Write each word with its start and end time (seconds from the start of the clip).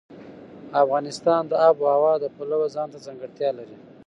افغانستان 0.83 1.41
د 1.47 1.53
آب 1.67 1.75
وهوا 1.83 2.13
د 2.19 2.25
پلوه 2.35 2.67
ځانته 2.75 2.97
ځانګړتیا 3.05 3.49
لري. 3.59 3.75